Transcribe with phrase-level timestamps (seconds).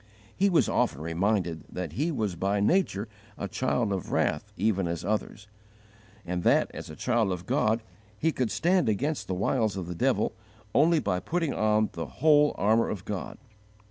[0.35, 3.07] He was often reminded that he was by nature
[3.37, 5.45] a child of wrath even as others,
[6.25, 7.83] and that, as a child of God,
[8.17, 10.33] he could stand against the wiles of the devil
[10.73, 13.37] only by putting on the whole armour of God.